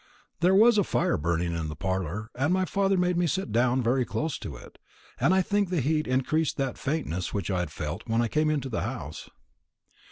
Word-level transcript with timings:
There 0.39 0.55
was 0.55 0.79
a 0.79 0.83
fire 0.83 1.15
burning 1.15 1.53
in 1.55 1.67
the 1.67 1.75
parlour, 1.75 2.31
and 2.33 2.51
my 2.51 2.65
father 2.65 2.97
made 2.97 3.17
me 3.17 3.27
sit 3.27 3.51
down 3.51 3.83
very 3.83 4.03
close 4.03 4.39
to 4.39 4.55
it, 4.55 4.79
and 5.19 5.31
I 5.31 5.43
think 5.43 5.69
the 5.69 5.79
heat 5.79 6.07
increased 6.07 6.57
that 6.57 6.79
faintness 6.79 7.35
which 7.35 7.51
I 7.51 7.59
had 7.59 7.69
felt 7.71 8.07
when 8.09 8.19
I 8.19 8.27
came 8.27 8.49
into 8.49 8.67
the 8.69 8.81
house. 8.81 9.29